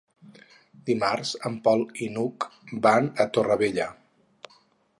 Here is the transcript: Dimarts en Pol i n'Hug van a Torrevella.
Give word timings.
Dimarts 0.89 1.33
en 1.49 1.59
Pol 1.67 1.83
i 2.05 2.09
n'Hug 2.15 2.47
van 2.87 3.11
a 3.25 3.29
Torrevella. 3.37 3.87